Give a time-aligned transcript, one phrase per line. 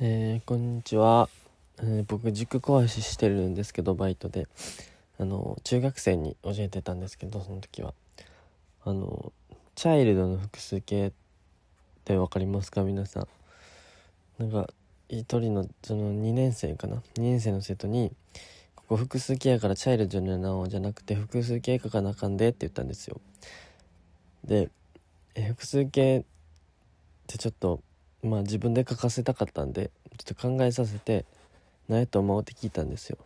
[0.00, 1.28] えー、こんにちは、
[1.78, 4.48] えー、僕塾講師してるんですけどバイトで。
[5.18, 7.92] あの中学生に教えてたんですけどその時は。
[8.84, 9.32] あの
[9.74, 11.12] チャイルドの複数形っ
[12.04, 12.82] て分かりますか？
[12.82, 13.28] 皆さん。
[14.38, 14.72] なんか
[15.10, 18.12] 一人のその2年生かな？2年生の生徒に
[18.74, 23.20] 「ここ複数形やからチャイルドになおうじゃなくて複数形書かなあかんで」って言ったんですよ。
[24.42, 24.70] で
[25.34, 26.24] え複数形っ
[27.26, 27.80] てちょっと
[28.22, 31.24] まあ自分で書かせたかったんでちょっと考えさせて
[31.88, 33.18] 何やと思うって聞いたんですよ。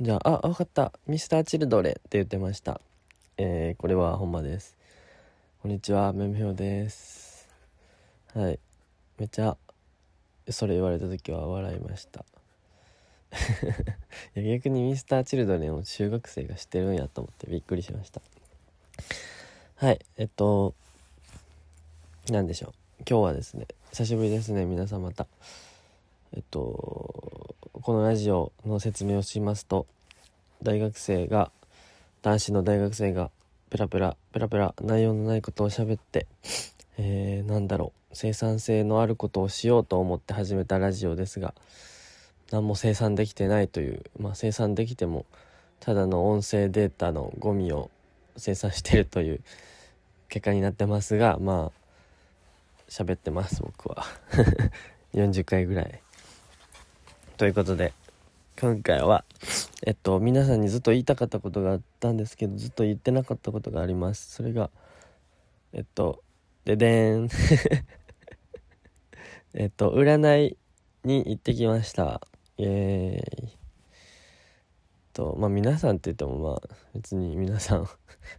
[0.00, 0.92] じゃあ「あ分かった。
[1.06, 2.80] ミスターチルドレ」って言ってました。
[3.36, 4.76] えー、これはほんまです。
[5.62, 6.12] こんにちは。
[6.12, 7.48] めむひょです。
[8.34, 8.58] はい。
[9.18, 9.56] めちゃ
[10.48, 12.24] それ言われた時は笑いました。
[14.34, 18.20] いや逆にミスターチルドレンを中学生が知ってるんやと思ってびっくりしました。
[19.76, 20.00] はい。
[20.16, 20.74] えっと
[22.28, 22.72] 何でしょう。
[23.08, 25.26] 今日はですね久しぶりですね皆さんまた。
[26.32, 29.86] えっとこのラジオの説明をしますと
[30.62, 31.50] 大学生が
[32.22, 33.30] 男子の大学生が
[33.68, 36.28] ペラペラペラペラ内容のないことを喋って
[36.98, 41.52] えー、なんだろう生産性のあることをしようと思って始めたラジオですが
[42.52, 45.26] 何も生産できてないというまあ生産できても
[45.80, 47.90] ただの音声データのゴミを
[48.36, 49.40] 生産してるという
[50.28, 51.79] 結果になってますがまあ
[52.90, 54.04] 喋ってます僕は。
[55.14, 56.02] 40回ぐらい。
[57.36, 57.94] ということで
[58.60, 59.24] 今回は
[59.86, 64.34] えっと皆さんにずっと言いたかったことがあったんですけどずっと言ってなかったことがあります。
[64.34, 64.70] それが
[65.72, 66.22] えっと
[66.64, 67.28] ででん。
[69.54, 70.58] えっと占い
[71.04, 72.20] に行ってきました。
[72.58, 73.56] イエーイ。
[75.12, 76.62] とまあ皆さんって言ってもまあ
[76.94, 77.88] 別に皆さん。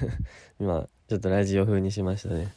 [0.60, 2.52] 今ちょっとラジオ風にしましたね。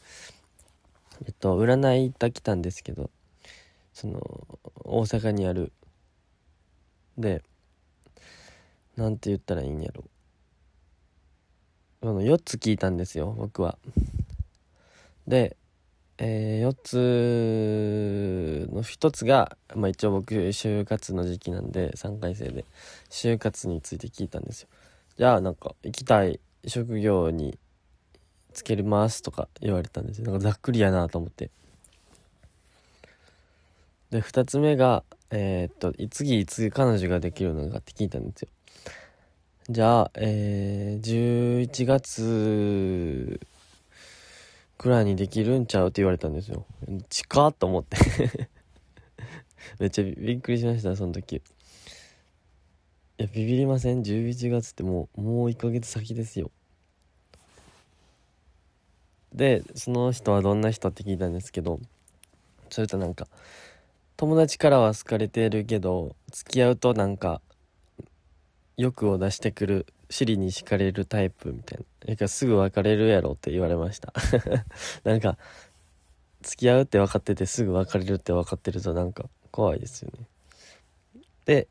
[1.26, 3.10] えっと占い行った来たんですけど
[3.94, 4.20] その
[4.84, 5.72] 大阪にある。
[7.18, 7.42] で
[8.96, 10.04] なんて言ったらいいんやろ。
[12.02, 13.78] その4つ聞いたんですよ僕は。
[15.28, 15.58] で、
[16.20, 16.76] えー、4
[18.68, 22.66] つの1つが、まあ、一応僕就活の時期なんで3回生で。
[23.10, 24.68] 就活について聞いたんですよ。
[25.18, 27.58] じゃあなんか行きたい職業に
[28.58, 30.26] つけますとか言われたんですよ。
[30.26, 31.52] なんかざっくりやなと思って。
[34.10, 38.50] で2つ目がえー、っと次いつ彼女ができるのかって聞いたんですよ。
[39.70, 43.40] じゃあえー、11月
[44.78, 46.66] くらいにできるんちゃうって言われたんですよ。
[47.10, 47.98] 近っと思って。
[49.80, 51.36] めっちゃびっくりしましたその時。
[53.20, 56.50] いやビビりません？11月ってもうもう1ヶ月先ですよ。
[59.38, 61.80] でその人はどんな人って聞いたんですけど
[62.70, 63.28] それとなんか
[64.18, 67.40] 友達からは好かれてるけど付き合うとなんか
[68.76, 71.86] 欲を出してくる尻に敷かれるタイプみたいな。
[72.08, 74.14] えかすぐ別れるやろって言われました。
[75.04, 75.38] なんか
[76.42, 80.26] 付き合うって分かっててすぐ別れるって分かってるとなんか怖いですよね。
[81.46, 81.68] で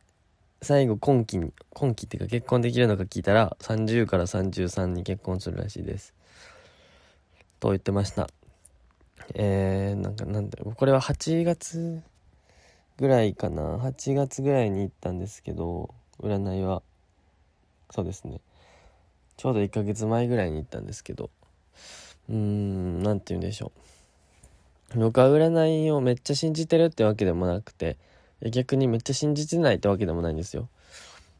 [0.62, 6.14] 最後今期に今期っていうか結婚できるのか聞いたら30から33に結婚するらしいです。
[7.60, 8.28] と言ってました。
[9.34, 10.74] えー、なんかなんだろう。
[10.74, 12.02] これは8月
[12.98, 13.78] ぐらいかな。
[13.78, 16.82] 8月ぐらいに行ったんですけど占いは。
[17.90, 18.40] そうですね。
[19.36, 21.30] ちょうど1ヶ月前ぐらいに行ったんですけど。
[22.28, 23.72] うーん何て言うんでしょ
[24.94, 24.98] う。
[24.98, 27.96] 僕は占いをめっちゃ信じてるってわけでもなくて
[28.52, 30.68] 逆にめっちゃ信じてないってわけでもないんですよ。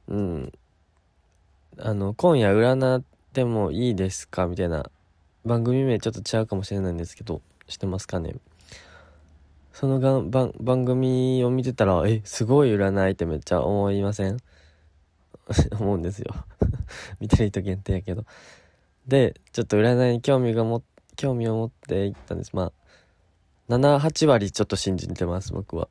[0.09, 0.53] うん。
[1.79, 4.47] あの今夜占ってもいいですか？
[4.47, 4.91] みたいな
[5.47, 8.35] 番組名ちょっと違うかもしれないんですけど知ってますかね？
[9.73, 14.39] そのが番番組を見てたらえすごい占いってめっちゃ思いません？
[15.79, 16.35] 思うんですよ。
[17.21, 18.25] 見てる人限定やけど。
[19.07, 20.83] でちょっと占いに興味がも
[21.15, 22.51] 興味を持って行ったんです。
[22.55, 22.73] ま
[23.69, 25.89] あ78割ちょっと信じてます僕は。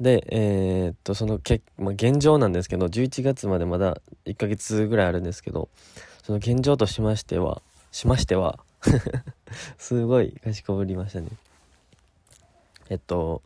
[0.00, 5.68] でえー、っとそのけ、まあ、現状なんですけど11月までまだ1ヶ月ぐらいあるんですけど
[6.24, 7.60] その現状としましては
[7.92, 8.58] しましては
[9.78, 11.28] すごいかしこぶりましたね。
[12.88, 13.42] えっと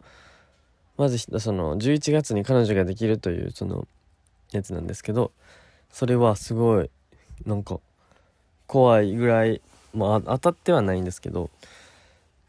[0.97, 3.87] まずその11月に彼女ができるというその
[4.53, 5.33] やつなんですけど
[5.91, 6.91] それはすごい
[7.45, 7.81] なんか
[8.67, 9.61] 怖いぐらい
[9.93, 11.51] まあ当たってはないんですけど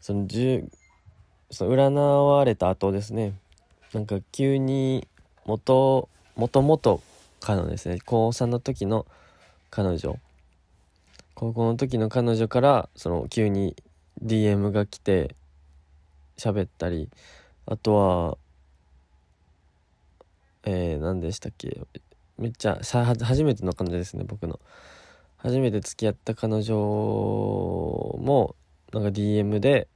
[0.00, 0.68] その10
[1.50, 3.34] その占われた後ですね
[3.92, 5.08] なんか急に
[5.44, 7.02] 元もともと
[7.40, 9.06] 彼女ですね高3の時の
[9.70, 10.18] 彼女。
[11.34, 13.74] 高校の時の彼女からその急に
[14.22, 15.34] DM が来て
[16.36, 17.08] 喋ったり
[17.66, 18.38] あとは
[20.64, 21.80] えー、何でしたっけ？
[22.36, 24.60] めっちゃ初めての彼女ですね僕の。
[25.38, 28.54] 初めて付き合った彼女も
[28.92, 29.88] なんか DM で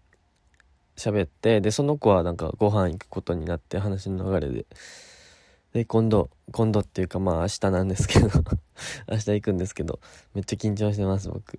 [0.96, 4.66] 喋ってでその子はなんかご飯行くことになって話の流れで。
[5.74, 8.28] で今度今度っていうかまあ明日なんですけど
[9.10, 9.98] 明日行くんですけど
[10.32, 11.58] めっちゃ緊張してます僕。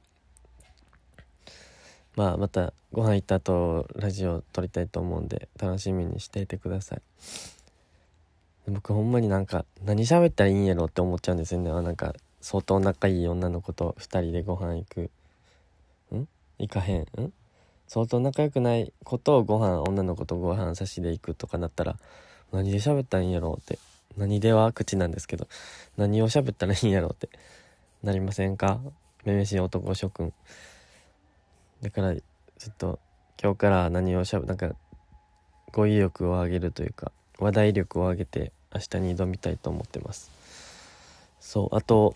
[2.15, 7.01] まあまたご飯行った後ラジオ撮りたいと思うんで楽しみにしていてください。
[8.67, 11.69] 僕ほんまになんか何喋ったらいいんやろって思っちゃうんですよね。
[11.69, 15.01] なんか相当仲いい女の子と2人でご飯行く。
[16.15, 16.27] ん？
[16.57, 17.01] 行かへん？
[17.01, 17.33] ん？
[17.89, 21.97] 相当仲良くない子とご飯女の子とご飯差しで行くとかなったら
[22.53, 23.77] 何で喋ったらいいんやろって
[24.17, 25.47] 何では口なんですけど
[25.97, 27.29] 何を喋ったらいいんやろうって
[28.03, 28.79] なりませんか？
[29.25, 30.31] めめしい男諸君。
[31.81, 32.21] だからちょ
[32.69, 32.99] っと
[33.41, 34.75] 今日から何をしゃべなんか
[35.71, 40.31] 語彙力を上げるというか話題力を上げて明日に挑みたいと思ってます。
[41.39, 42.15] そうあと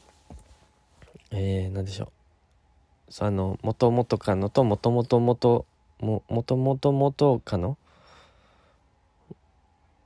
[1.32, 3.14] えー、何でしょう。
[3.14, 5.66] そうあの元々かのと元々元
[6.00, 7.78] も元々元かの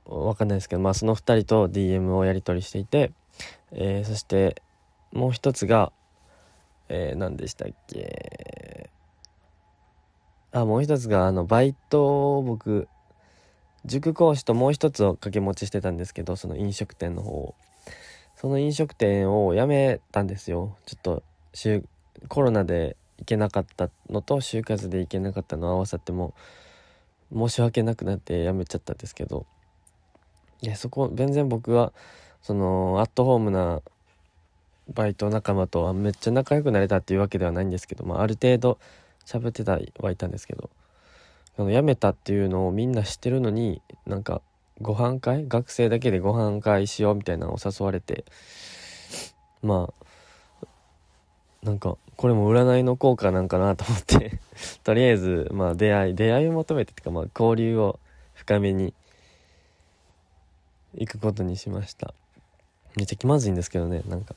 [0.06, 3.12] わかんないですけどまあその2人と DM をやり取りしていて、
[3.72, 4.62] えー、そして
[5.12, 5.92] もう一つが
[6.88, 8.90] えー、何でしたっけ？
[10.52, 12.88] あもう一つがあのバイトを僕
[13.84, 17.54] 塾講師ともう一つを掛け持ちしてたんですけどその飲食店の方を。
[18.36, 20.76] その飲食店を辞めたんですよ。
[20.86, 21.22] ちょっと
[22.28, 26.34] コロナで行けなかったのと就活で行けなかったの合わさっても
[27.32, 29.46] 申し訳なくなって辞めちゃったんですけど。
[30.64, 31.92] いやそこ全然僕は
[32.42, 33.82] そのアットホームな
[34.94, 38.78] バイト仲間とはめっちゃ仲良くなれたっていうわけではないんですけど、まあ、ある程度
[39.26, 40.70] 喋ってたはいたんですけど
[41.58, 44.40] あの辞めたっていうのをみんな知ってるのになんか
[44.80, 48.24] ご飯会学生だけでご飯会しようみたいなのを誘われて
[49.62, 49.90] ま
[50.62, 50.66] あ
[51.62, 54.38] なんかこれも占いの効果なんかなと思って
[54.82, 57.98] とりあえずまあ出会い出会いを求めてっていうかまあ交流を
[58.34, 58.94] 深めに
[60.96, 62.14] 行くことにしました。
[62.96, 64.34] めっちゃ気まずいんですけどねなんか。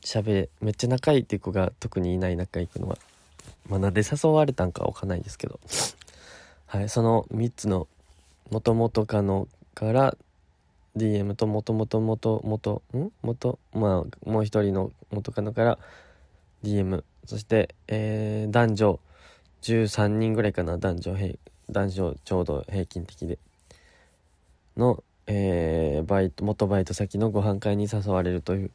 [0.00, 2.98] 喋めっちゃ仲いいっていう子が特にいない仲行くのは。
[3.68, 5.60] まあなで誘われたんかわかんないですけど。
[6.66, 7.86] はいその3つの
[8.50, 10.16] もともとかのから
[10.96, 13.10] DM ともともともともとん？
[13.22, 15.78] もとまあもう一人の元カノから
[16.62, 19.00] DM そして、えー、男女
[19.62, 20.76] 13人ぐらいかな。
[20.76, 21.34] 男女平
[21.70, 23.38] 男女ちょうど平均的で。
[24.76, 28.70] の、えー、バイト元バイト先のご飯会に誘われるという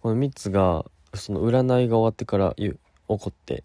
[0.00, 0.84] この3つが
[1.14, 2.74] その占いが終わってから起
[3.06, 3.62] こって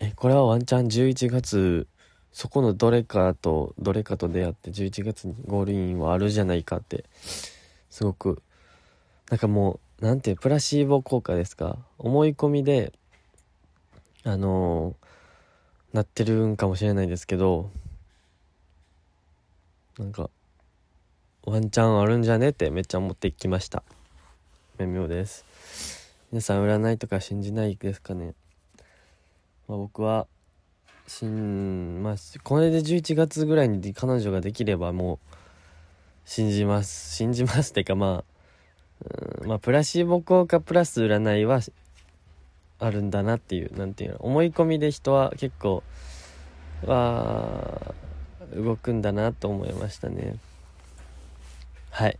[0.00, 1.86] えこれはワンチャン11月
[2.32, 7.04] そこのどれかとどれかと出会って11月にゴールインはあるじゃないかって
[7.90, 8.42] すごく
[9.30, 11.76] なんかもうなんてプラシーボ効果ですか？
[11.98, 12.92] 思い込みで
[14.24, 17.70] あのー、なってるんかもしれないですけど
[19.98, 20.30] なんか
[21.50, 23.82] ワンチャンあるんじゃねってめっちゃ思ってきました。
[24.76, 25.46] 微妙です。
[26.30, 28.34] 皆さん占いとか信じないですかね、
[29.66, 30.26] まあ、僕は
[31.06, 35.36] しんまあこれで11月ぐらいに彼女ができればもう
[36.26, 37.16] 信じます。
[37.16, 38.24] 信じますっていうかま
[39.42, 41.60] あまあプラシーボ効果プラス占いは
[42.78, 44.16] あるんだなっていう何ていうの。
[44.18, 45.82] 思い込みで人は結構
[46.84, 47.94] は
[48.54, 50.36] 動くんだなと思いましたね。
[51.90, 52.18] はい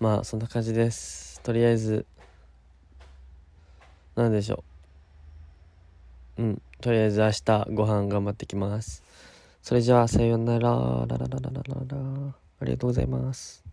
[0.00, 2.06] まあそんな感じですとりあえず
[4.16, 4.64] 何でしょ
[6.38, 9.04] ううんとりあえず明日ご飯頑張ってきます。
[9.62, 11.02] それじゃあ、さようなら。
[11.02, 11.06] あ
[12.64, 13.71] りがとうございます。